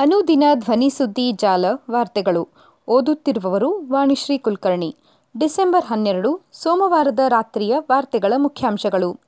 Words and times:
ಅನುದಿನ 0.00 0.42
ಧ್ವನಿ 0.54 0.90
ಸುದ್ದಿ 0.90 1.32
ಜಾಲ 1.32 1.64
ವಾರ್ತೆಗಳು. 1.90 2.48
ಓದುತ್ತಿರುವವರು 2.88 3.90
ವಾಣಿಶ್ರೀ 3.90 4.38
ಕುಲಕರ್ಣಿ. 4.38 4.96
ಡಿಸೆಂಬರ್ 5.38 5.84
ಹನ್ನೆರಡು, 5.84 6.40
ಸೋಮವಾರದ 6.52 7.18
ರಾತ್ರಿಯ 7.28 7.76
ವಾರ್ತೆಗಳ 7.78 8.32
ಮುಖ್ಯಾಂಶಗಳು. 8.36 9.20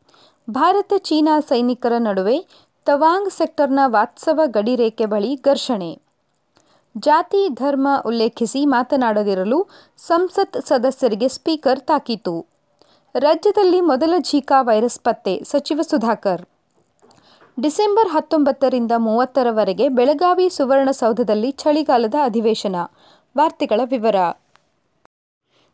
ಭಾರತ 0.50 0.92
ಚೀನಾ 0.98 1.40
ಸೈನಿಕರ 1.40 1.92
ನಡುವೆ 1.98 2.46
ತವಾಂಗ್ 2.84 3.30
ಸೆಕ್ಟರ್ನ 3.30 3.78
ವಾತ್ಸವ 3.84 4.40
ಗಡಿ 4.44 4.76
ರೇಖೆ 4.76 5.06
ಬಳಿ 5.06 5.34
ಘರ್ಷಣೆ. 5.34 6.02
ಜಾತಿ, 6.98 7.48
ಧರ್ಮ 7.48 7.88
ಉಲ್ಲೇಖಿಸಿ 8.06 8.66
ಮಾತನಾಡದಿರಲು 8.66 9.66
ಸಂಸತ್ 9.96 10.66
ಸದಸ್ಯರಿಗೆ 10.66 11.28
ಸ್ಪೀಕರ್ 11.28 11.80
ತಾಕೀತು. 11.80 12.46
ರಾಜ್ಯದಲ್ಲಿ 13.18 13.80
ಮೊದಲ 13.80 14.14
ಝೀಕಾ 14.18 14.62
ವೈರಸ್ 14.62 15.00
ಪತ್ತೆ, 15.00 15.42
ಸಚಿವ 15.44 15.80
ಸುಧಾಕರ್. 15.82 16.42
ಡಿಸೆಂಬರ್ 17.62 18.08
ಹತ್ತೊಂಬತ್ತರಿಂದ 18.08 18.92
ಮೂವತ್ತರವರೆಗೆ 18.96 19.88
ಬೆಳಗಾವಿ 19.88 20.48
ಸುವರ್ಣಸೌಧದಲ್ಲಿ 20.48 21.50
ಚಳಿಗಾಲದ 21.50 22.14
ಅಧಿವೇಶನ. 22.24 22.76
ವಾರ್ತೆಗಳ 23.36 23.80
ವಿವರ. 23.84 24.18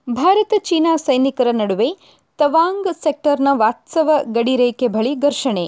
ಭಾರತ 0.09 0.54
ಚೀನಾ 0.59 0.96
ಸೈನಿಕರ 0.96 1.48
ನಡುವೆ 1.50 1.88
ತವಾಂಗ್ 2.38 2.88
ಸೆಕ್ಟರ್ನ 3.04 3.48
ವಾತ್ಸವ 3.52 4.10
ಗಡಿರೇಖೆ 4.32 4.88
ಬಳಿ 4.88 5.14
ಘರ್ಷಣೆ. 5.14 5.66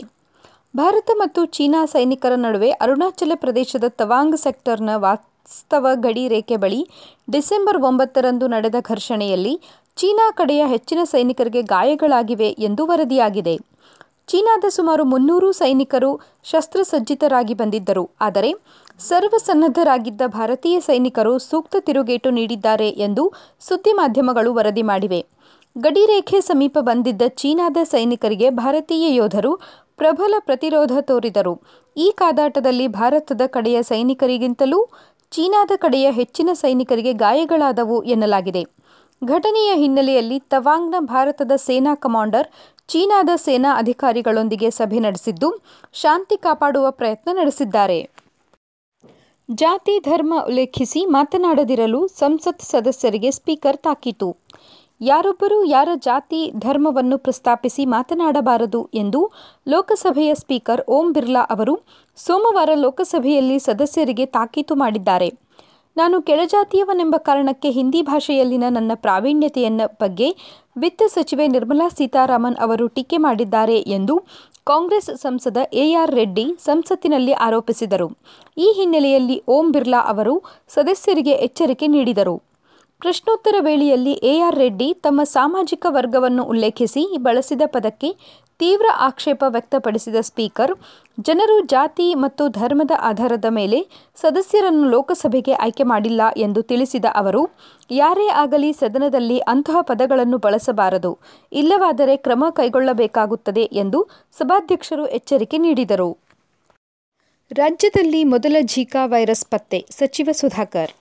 ಭಾರತ 0.77 1.11
ಮತ್ತು 1.15 1.45
ಚೀನಾ 1.45 1.87
ಸೈನಿಕರ 1.87 2.33
ನಡುವೆ 2.37 2.71
ಅರುಣಾಚಲ 2.71 3.33
ಪ್ರದೇಶದ 3.35 3.85
ತವಾಂಗ್ 3.89 4.37
ಸೆಕ್ಟರ್ನ 4.37 4.91
ವಾಸ್ತವ 4.97 5.87
ಗಡಿ 5.95 6.29
ರೇಖೆ 6.29 6.57
ಬಳಿ 6.57 6.81
ಡಿಸೆಂಬರ್ 7.31 7.83
ಒಂಬತ್ತರಂದು 7.83 8.49
ನಡೆದ 8.49 8.81
ಘರ್ಷಣೆಯಲ್ಲಿ 8.81 9.55
ಚೀನಾ 9.97 10.31
ಕಡೆಯ 10.31 10.65
ಹೆಚ್ಚಿನ 10.67 11.01
ಸೈನಿಕರಿಗೆ 11.05 11.63
ಗಾಯಗಳಾಗಿವೆ 11.63 12.49
ಎಂದು 12.49 12.87
ವರದಿಯಾಗಿದೆ. 12.87 13.57
ಚೀನಾದ 14.31 14.65
ಸುಮಾರು 14.69 15.05
ಮುನ್ನೂರು 15.05 15.53
ಸೈನಿಕರು 15.53 16.21
ಶಸ್ತ್ರಸಜ್ಜಿತರಾಗಿ 16.45 17.55
ಬಂದಿದ್ದರು. 17.55 18.11
ಆದರೆ 18.21 18.51
ಸರ್ವಸನ್ನದ್ಧರಾಗಿದ್ದ 18.99 20.23
ಭಾರತೀಯ 20.27 20.81
ಸೈನಿಕರು 20.81 21.33
ಸೂಕ್ತ 21.39 21.77
ತಿರುಗೇಟು 21.79 22.31
ನೀಡಿದ್ದಾರೆ 22.31 22.89
ಎಂದು 22.89 23.33
ಸುದ್ದಿ 23.61 23.93
ಮಾಧ್ಯಮಗಳು 23.93 24.55
ವರದಿ 24.55 24.83
ಮಾಡಿವೆ. 24.83 25.21
ಗಡಿರೇಖೆ 25.79 26.41
ಸಮೀಪ 26.41 26.79
ಬಂದಿದ್ದ 26.81 27.23
ಚೀನಾದ 27.29 27.77
ಸೈನಿಕರಿಗೆ 27.85 28.51
ಭಾರತೀಯ 28.51 29.15
ಯೋಧರು 29.15 29.53
ಪ್ರಬಲ 29.97 30.35
ಪ್ರತಿರೋಧ 30.39 30.93
ತೋರಿದರು. 31.01 31.55
ಈ 31.97 32.11
ಕಾದಾಟದಲ್ಲಿ 32.17 32.89
ಭಾರತದ 32.89 33.41
ಕಡೆಯ 33.47 33.83
ಸೈನಿಕರಿಗಿಂತಲೂ 33.83 34.81
ಚೀನಾದ 35.31 35.73
ಕಡೆಯ 35.77 36.11
ಹೆಚ್ಚಿನ 36.11 36.51
ಸೈನಿಕರಿಗೆ 36.53 37.13
ಗಾಯಗಳಾದವು 37.13 38.03
ಎನ್ನಲಾಗಿದೆ. 38.03 38.63
ಘಟನೆಯ 39.23 39.75
ಹಿನ್ನೆಲೆಯಲ್ಲಿ 39.75 40.39
ತವಾಂಗ್ನ 40.39 40.95
ಭಾರತದ 40.99 41.53
ಸೇನಾ 41.57 41.95
ಕಮಾಂಡರ್, 41.95 42.47
ಚೀನಾದ 42.89 43.29
ಸೇನಾ 43.37 43.79
ಅಧಿಕಾರಿಗಳೊಂದಿಗೆ 43.79 44.71
ಸಭೆ 44.71 44.99
ನಡೆಸಿದ್ದು, 44.99 45.63
ಶಾಂತಿ 45.93 46.37
ಕಾಪಾಡುವ 46.37 46.91
ಪ್ರಯತ್ನ 46.91 47.31
ನಡೆಸಿದ್ದಾರೆ. 47.33 48.11
ಜಾತಿ, 49.51 49.99
ಧರ್ಮ 49.99 50.35
ಉಲ್ಲೇಖಿಸಿ 50.47 51.07
ಮಾತನಾಡದಿರಲು 51.07 52.07
ಸಂಸತ್ 52.07 52.63
ಸದಸ್ಯರಿಗೆ 52.63 53.31
ಸ್ಪೀಕರ್ 53.31 53.77
ತಾಕೀತು. 53.77 54.37
ಯಾರೊಬ್ಬರೂ 55.01 55.65
ಯಾರ 55.65 55.89
ಜಾತಿ, 55.95 56.53
ಧರ್ಮವನ್ನು 56.59 57.19
ಪ್ರಸ್ತಾಪಿಸಿ 57.19 57.87
ಮಾತನಾಡಬಾರದು 57.87 58.89
ಎಂದು 58.95 59.33
ಲೋಕಸಭೆಯ 59.69 60.35
ಸ್ಪೀಕರ್ 60.35 60.83
ಓಂ 60.89 61.13
ಬಿರ್ಲಾ 61.13 61.41
ಅವರು 61.41 61.81
ಸೋಮವಾರ 62.17 62.71
ಲೋಕಸಭೆಯಲ್ಲಿ 62.75 63.59
ಸದಸ್ಯರಿಗೆ 63.59 64.27
ತಾಕೀತು 64.27 64.75
ಮಾಡಿದ್ದಾರೆ. 64.75 65.48
ನಾನು 65.99 66.17
ಕೆಳಜಾತಿಯವನೆಂಬ 66.23 67.17
ಕಾರಣಕ್ಕೆ 67.29 67.71
ಹಿಂದಿ 67.71 68.01
ಭಾಷೆಯಲ್ಲಿನ 68.03 68.67
ನನ್ನ 68.69 68.93
ಪ್ರಾವೀಣ್ಯತೆಯನ್ನು 68.95 69.87
ಬಗ್ಗೆ 70.01 70.29
ವಿತ್ತ 70.77 71.03
ಸಚಿವೆ 71.15 71.47
ನಿರ್ಮಲಾ 71.47 71.89
ಸೀತಾರಾಮನ್ 71.89 72.57
ಅವರು 72.57 72.87
ಟೀಕೆ 72.89 73.17
ಮಾಡಿದ್ದಾರೆ 73.17 73.79
ಎಂದು 73.97 74.15
ಕಾಂಗ್ರೆಸ್ 74.71 75.11
ಸಂಸದ 75.17 75.59
ಎಆರ್ 75.73 76.13
ರೆಡ್ಡಿ 76.15 76.45
ಸಂಸತ್ತಿನಲ್ಲಿ 76.65 77.33
ಆರೋಪಿಸಿದರು. 77.47 78.09
ಈ 78.59 78.67
ಹಿನ್ನೆಲೆಯಲ್ಲಿ 78.77 79.37
ಓಂ 79.49 79.67
ಬಿರ್ಲಾ 79.73 80.01
ಅವರು 80.13 80.35
ಸದಸ್ಯರಿಗೆ 80.69 81.35
ಎಚ್ಚರಿಕೆ 81.47 81.87
ನೀಡಿದರು. 81.87 82.37
ಪ್ರಶ್ನೋತ್ತರ 83.03 83.57
ವೇಳೆಯಲ್ಲಿ 83.61 84.13
ಎಆರ್ 84.31 84.57
ರೆಡ್ಡಿ 84.57 84.87
ತಮ್ಮ 84.95 85.21
ಸಾಮಾಜಿಕ 85.25 85.87
ವರ್ಗವನ್ನು 85.89 86.45
ಉಲ್ಲೇಖಿಸಿ 86.45 87.03
ಬಳಸಿದ 87.19 87.63
ಪದಕ್ಕೆ 87.67 88.09
ತೀವ್ರ 88.61 88.87
ಆಕ್ಷೇಪ 88.99 89.43
ವ್ಯಕ್ತಪಡಿಸಿದ 89.47 90.19
ಸ್ಪೀಕರ್, 90.21 90.73
ಜನರು 91.21 91.57
ಜಾತಿ 91.67 92.15
ಮತ್ತು 92.15 92.49
ಧರ್ಮದ 92.49 92.91
ಆಧಾರದ 93.01 93.45
ಮೇಲೆ 93.51 93.79
ಸದಸ್ಯರನ್ನು 94.17 94.91
ಲೋಕಸಭೆಗೆ 94.91 95.53
ಆಯ್ಕೆ 95.53 95.85
ಮಾಡಿಲ್ಲ 95.85 96.23
ಎಂದು 96.37 96.63
ತಿಳಿಸಿದ 96.63 97.05
ಅವರು, 97.15 97.43
ಯಾರೇ 97.91 98.29
ಆಗಲಿ 98.43 98.73
ಸದನದಲ್ಲಿ 98.73 99.39
ಅಂತಹ 99.39 99.81
ಪದಗಳನ್ನು 99.81 100.39
ಬಳಸಬಾರದು, 100.39 101.19
ಇಲ್ಲವಾದರೆ 101.53 102.17
ಕ್ರಮ 102.17 102.45
ಕೈಗೊಳ್ಳಬೇಕಾಗುತ್ತದೆ 102.51 103.63
ಎಂದು 103.63 104.01
ಸಭಾಧ್ಯಕ್ಷರು 104.39 105.07
ಎಚ್ಚರಿಕೆ 105.07 105.59
ನೀಡಿದರು. 105.59 106.11
ರಾಜ್ಯದಲ್ಲಿ 107.51 108.25
ಮೊದಲ 108.25 108.57
ಝೀಕಾ 108.63 109.07
ವೈರಸ್ 109.07 109.47
ಪತ್ತೆ, 109.47 109.87
ಸಚಿವ 109.99 110.31
ಸುಧಾಕರ್. 110.33 110.93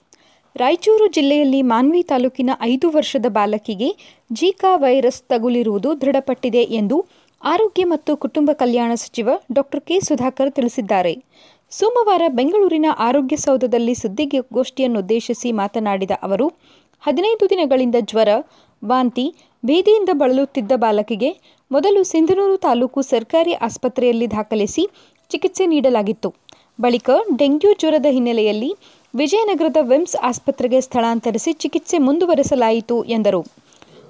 ರಾಯಚೂರು 0.56 1.06
ಜಿಲ್ಲೆಯಲ್ಲಿ 1.06 1.62
ಮಾನ್ವಿ 1.62 2.02
ತಾಲೂಕಿನ 2.02 2.50
ಐದು 2.60 2.90
ವರ್ಷದ 2.90 3.26
ಬಾಲಕಿಗೆ 3.28 3.88
ಜೀಕಾ 4.32 4.76
ವೈರಸ್ 4.76 5.22
ತಗುಲಿರುವುದು 5.22 6.00
ದೃಢಪಟ್ಟಿದೆ 6.00 6.62
ಎಂದು 6.62 7.06
ಆರೋಗ್ಯ 7.44 7.84
ಮತ್ತು 7.84 8.16
ಕುಟುಂಬ 8.16 8.50
ಕಲ್ಯಾಣ 8.52 8.92
ಸಚಿವ 8.94 9.28
ಡಾಕ್ಟರ್ 9.52 9.80
ಕೆ 9.80 10.00
ಸುಧಾಕರ್ 10.00 10.52
ತಿಳಿಸಿದ್ದಾರೆ. 10.52 11.12
ಸೋಮವಾರ 11.70 12.22
ಬೆಂಗಳೂರಿನ 12.28 12.86
ಆರೋಗ್ಯ 12.98 13.36
ಸೌಧದಲ್ಲಿ 13.36 13.94
ಸುದ್ದಿಗೋಷ್ಠಿಯನ್ನುದ್ದೇಶಿಸಿ 13.94 15.52
ಮಾತನಾಡಿದ 15.52 16.10
ಅವರು, 16.22 16.48
ಹದಿನೈದು 17.00 17.50
ದಿನಗಳಿಂದ 17.50 17.94
ಜ್ವರ, 18.00 18.28
ವಾಂತಿ 18.84 19.34
ಭೇದಿಯಿಂದ 19.64 20.08
ಬಳಲುತ್ತಿದ್ದ 20.12 20.72
ಬಾಲಕಿಗೆ 20.76 21.30
ಮೊದಲು 21.70 22.02
ಸಿಂಧನೂರು 22.04 22.56
ತಾಲೂಕು 22.56 23.02
ಸರ್ಕಾರಿ 23.02 23.52
ಆಸ್ಪತ್ರೆಯಲ್ಲಿ 23.52 24.30
ದಾಖಲಿಸಿ 24.30 24.88
ಚಿಕಿತ್ಸೆ 25.28 25.66
ನೀಡಲಾಗಿತ್ತು. 25.66 26.34
ಬಳಿಕ 26.80 27.10
ಡೆಂಗ್ಯೂ 27.38 27.72
ಜ್ವರದ 27.72 28.06
ಹಿನ್ನೆಲೆಯಲ್ಲಿ 28.10 28.76
ವಿಜಯನಗರದ 29.14 29.76
ವಿಮ್ಸ್ 29.80 30.16
ಆಸ್ಪತ್ರೆಗೆ 30.22 30.80
ಸ್ಥಳಾಂತರಿಸಿ 30.80 31.52
ಚಿಕಿತ್ಸೆ 31.52 31.98
ಮುಂದುವರೆಸಲಾಯಿತು 31.98 33.04
ಎಂದರು. 33.04 33.40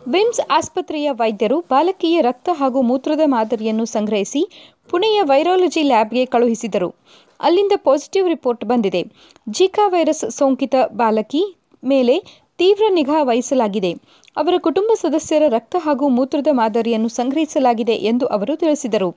ವಿಮ್ಸ್ 0.08 0.40
ಆಸ್ಪತ್ರೆಯ 0.50 1.10
ವೈದ್ಯರು 1.10 1.60
ಬಾಲಕಿಯ 1.60 2.20
ರಕ್ತ 2.20 2.48
ಹಾಗೂ 2.52 2.82
ಮೂತ್ರದ 2.82 3.20
ಮಾದರಿಯನ್ನು 3.26 3.84
ಸಂಗ್ರಹಿಸಿ 3.84 4.42
ಪುಣೆಯ 4.90 5.18
ವೈರಾಲಜಿ 5.22 5.82
ಲ್ಯಾಬ್ಗೆ 5.82 6.24
ಕಳುಹಿಸಿದರು. 6.24 6.94
ಅಲ್ಲಿಂದ 7.40 7.72
ಪಾಸಿಟಿವ್ 7.76 8.28
ರಿಪೋರ್ಟ್ 8.28 8.64
ಬಂದಿದೆ. 8.64 9.02
ಜಿಕಾ 9.50 9.88
ವೈರಸ್ 9.88 10.30
ಸೋಂಕಿತ 10.30 10.74
ಬಾಲಕಿ 10.92 11.42
ಮೇಲೆ 11.84 12.16
ತೀವ್ರ 12.58 12.84
ನಿಗಾ 12.88 13.22
ವಹಿಸಲಾಗಿದೆ. 13.22 13.90
ಅವರ 14.36 14.54
ಕುಟುಂಬ 14.58 14.90
ಸದಸ್ಯರ 14.94 15.42
ರಕ್ತ 15.48 15.76
ಹಾಗೂ 15.78 16.08
ಮೂತ್ರದ 16.08 16.48
ಮಾದರಿಯನ್ನು 16.52 17.08
ಸಂಗ್ರಹಿಸಲಾಗಿದೆ 17.08 17.92
ಎಂದು 17.92 18.26
ಅವರು 18.26 18.56
ತಿಳಿಸಿದರು. 18.56 19.10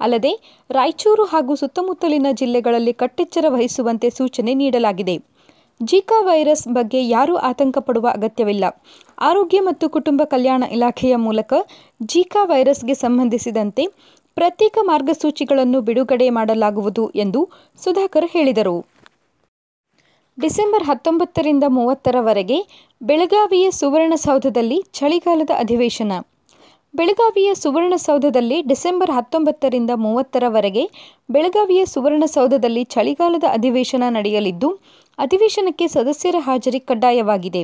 ಅಲ್ಲದೆ, 0.00 0.32
ರಾಯಚೂರು 0.70 1.24
ಹಾಗೂ 1.24 1.54
ಸುತ್ತಮುತ್ತಲಿನ 1.54 2.26
ಜಿಲ್ಲೆಗಳಲ್ಲಿ 2.32 2.92
ಕಟ್ಟೆಚ್ಚರ 2.92 3.44
ವಹಿಸುವಂತೆ 3.48 4.10
ಸೂಚನೆ 4.10 4.54
ನೀಡಲಾಗಿದೆ. 4.54 5.16
ಜಿಕಾ 5.82 6.18
ವೈರಸ್ 6.20 6.68
ಬಗ್ಗೆ 6.68 7.08
ಯಾರೂ 7.08 7.36
ಆತಂಕ 7.36 7.78
ಪಡುವ 7.78 8.06
ಅಗತ್ಯವಿಲ್ಲ. 8.12 8.64
ಆರೋಗ್ಯ 9.18 9.60
ಮತ್ತು 9.60 9.88
ಕುಟುಂಬ 9.88 10.22
ಕಲ್ಯಾಣ 10.24 10.64
ಇಲಾಖೆಯ 10.72 11.16
ಮೂಲಕ 11.16 11.54
ಜಿಕಾ 12.02 12.44
ವೈರಸ್ಗೆ 12.44 12.94
ಸಂಬಂಧಿಸಿದಂತೆ 12.94 13.86
ಪ್ರತ್ಯೇಕ 14.36 14.78
ಮಾರ್ಗಸೂಚಿಗಳನ್ನು 14.82 15.80
ಬಿಡುಗಡೆ 15.80 16.30
ಮಾಡಲಾಗುವುದು 16.30 17.10
ಎಂದು 17.14 17.48
ಸುಧಾಕರ್ 17.84 18.28
ಹೇಳಿದರು. 18.30 18.76
ಡಿಸೆಂಬರ್ 20.38 20.84
ಹತ್ತೊಂಬತ್ತರಿಂದ 20.84 21.64
ಮೂವತ್ತರವರೆಗೆ 21.68 22.56
ಬೆಳಗಾವಿಯ 23.00 23.66
ಸುವರ್ಣಸೌಧದಲ್ಲಿ 23.70 24.78
ಚಳಿಗಾಲದ 24.92 25.50
ಅಧಿವೇಶನ. 25.58 26.12
ಬೆಳಗಾವಿಯ 26.94 27.50
ಸುವರ್ಣಸೌಧದಲ್ಲಿ 27.54 28.58
ಡಿಸೆಂಬರ್ 28.62 29.10
ಹತ್ತೊಂಬತ್ತರಿಂದ 29.10 29.90
ಮೂವತ್ತರವರೆಗೆ 29.94 30.84
ಬೆಳಗಾವಿಯ 31.30 31.84
ಸುವರ್ಣಸೌಧದಲ್ಲಿ 31.84 32.84
ಚಳಿಗಾಲದ 32.84 33.44
ಅಧಿವೇಶನ 33.52 34.02
ನಡೆಯಲಿದ್ದು, 34.08 34.70
ಅಧಿವೇಶನಕ್ಕೆ 35.18 35.88
ಸದಸ್ಯರ 35.88 36.36
ಹಾಜರಿ 36.38 36.80
ಕಡ್ಡಾಯವಾಗಿದೆ. 36.80 37.62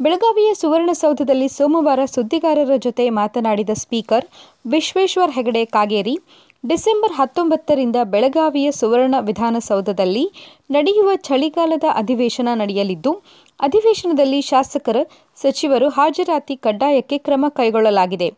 ಬೆಳಗಾವಿಯ 0.00 0.50
ಸುವರ್ಣಸೌಧದಲ್ಲಿ 0.54 1.48
ಸೋಮವಾರ 1.48 2.00
ಸುದ್ದಿಗಾರರ 2.04 2.76
ಜೊತೆ 2.76 3.10
ಮಾತನಾಡಿದ 3.10 3.72
ಸ್ಪೀಕರ್ 3.74 4.26
ವಿಶ್ವೇಶ್ವರ 4.66 5.30
ಹೆಗಡೆ 5.32 5.64
ಕಾಗೇರಿ 5.64 6.14
ಡಿಸೆಂಬರ್ 6.66 7.12
ಹತ್ತೊಂಬತ್ತರಿಂದ 7.12 7.96
ಬೆಳಗಾವಿಯ 8.04 8.70
ಸುವರ್ಣ 8.70 9.14
ವಿಧಾನಸೌಧದಲ್ಲಿ 9.20 10.22
ನಡೆಯುವ 10.70 11.10
ಚಳಿಗಾಲದ 11.16 11.84
ಅಧಿವೇಶನ 11.94 12.48
ನಡೆಯಲಿದ್ದು, 12.54 13.22
ಅಧಿವೇಶನದಲ್ಲಿ 13.60 14.42
ಶಾಸಕರ, 14.42 14.96
ಸಚಿವರು 15.36 15.88
ಹಾಜರಾತಿ 15.88 16.56
ಕಡ್ಡಾಯಕ್ಕೆ 16.56 17.18
ಕ್ರಮ 17.18 17.44
ಕೈಗೊಳ್ಳಲಾಗಿದೆ. 17.48 18.28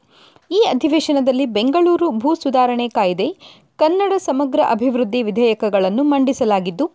ಈ 0.51 0.67
ಅಧಿವೇಶನದಲ್ಲಿ 0.71 1.47
ಬೆಂಗಳೂರು 1.47 2.11
ಭೂ 2.11 2.35
ಸುಧಾರಣೆ 2.35 2.89
ಕಾಯ್ದೆ, 2.89 3.29
ಕನ್ನಡ 3.77 4.13
ಸಮಗ್ರ 4.17 4.61
ಅಭಿವೃದ್ಧಿ 4.71 5.23
ವಿಧೇಯಕಗಳನ್ನು 5.23 6.03
ಮಂಡಿಸಲಾಗಿದ್ದು, 6.03 6.87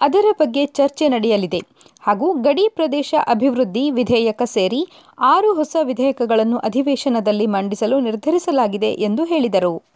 ಅದರ 0.00 0.24
ಬಗ್ಗೆ 0.38 0.66
ಚರ್ಚೆ 0.66 1.08
ನಡೆಯಲಿದೆ. 1.08 1.60
ಹಾಗೂ 2.00 2.32
ಗಡಿ 2.32 2.68
ಪ್ರದೇಶ 2.68 3.14
ಅಭಿವೃದ್ಧಿ 3.26 3.90
ವಿಧೇಯಕ 3.90 4.42
ಸೇರಿ 4.44 4.80
ಆರು 5.18 5.54
ಹೊಸ 5.54 5.76
ವಿಧೇಯಕಗಳನ್ನು 5.82 6.58
ಅಧಿವೇಶನದಲ್ಲಿ 6.58 7.46
ಮಂಡಿಸಲು 7.46 8.00
ನಿರ್ಧರಿಸಲಾಗಿದೆ 8.00 8.92
ಎಂದು 8.92 9.24
ಹೇಳಿದರು. 9.24 9.95